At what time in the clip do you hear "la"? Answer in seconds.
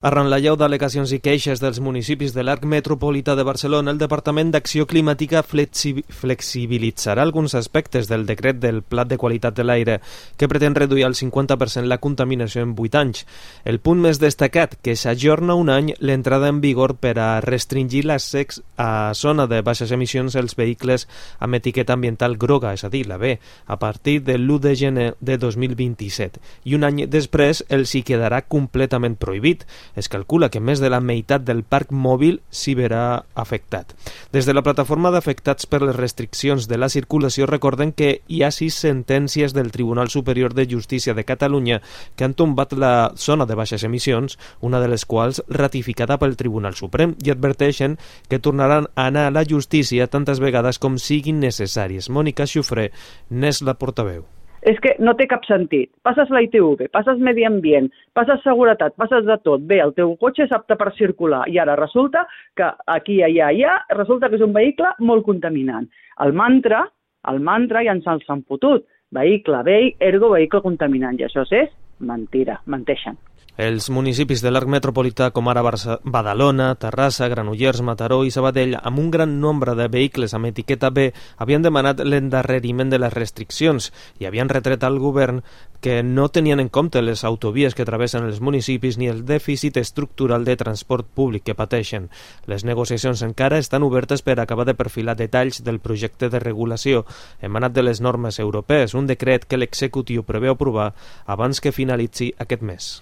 0.32-0.38, 11.84-11.98, 23.04-23.20, 30.90-31.00, 34.54-34.62, 36.78-36.88, 42.72-43.12, 49.34-49.44, 53.66-53.78, 56.32-56.42